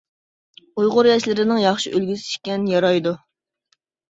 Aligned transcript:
ئۇيغۇر 0.83 1.09
ياشلىرىنىڭ 1.09 1.61
ياخشى 1.65 1.93
ئۈلگىسى 1.99 2.33
ئىكەن، 2.39 2.67
يارايدۇ. 2.73 3.15